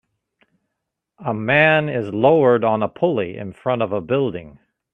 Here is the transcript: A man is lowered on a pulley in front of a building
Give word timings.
A 1.23 1.31
man 1.31 1.87
is 1.87 2.11
lowered 2.11 2.63
on 2.63 2.81
a 2.81 2.87
pulley 2.87 3.37
in 3.37 3.53
front 3.53 3.83
of 3.83 3.91
a 3.91 4.01
building 4.01 4.57